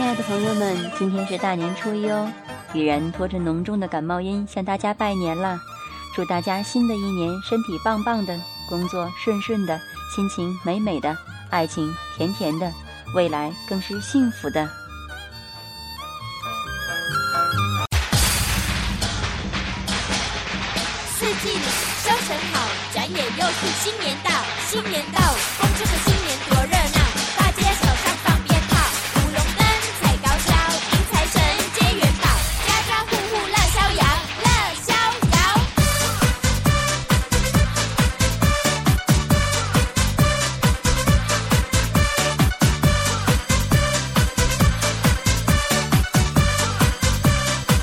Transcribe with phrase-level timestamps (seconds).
[0.00, 2.26] 亲爱的朋友们，今天是大年初一哦，
[2.72, 5.60] 雨然拖着浓重的感冒音向大家拜年啦！
[6.14, 8.34] 祝大家新的一年身体棒棒的，
[8.66, 9.78] 工作顺顺的，
[10.16, 11.14] 心情美美的，
[11.50, 12.72] 爱情甜甜的，
[13.14, 14.66] 未来更是幸福的。
[21.10, 21.64] 四季里，
[22.02, 24.30] 收成好，转眼又是新年到，
[24.66, 25.19] 新年到。